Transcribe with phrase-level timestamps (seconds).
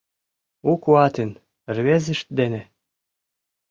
[0.69, 1.31] «У куатын»
[1.75, 2.61] рвезышт дене